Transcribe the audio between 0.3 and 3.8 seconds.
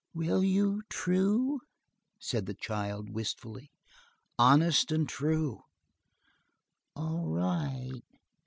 you, true?" said the child, wistfully.